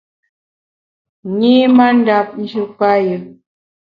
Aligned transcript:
Nyi 1.37 1.55
mandap 1.75 2.27
njù 2.41 2.63
payù. 2.77 3.17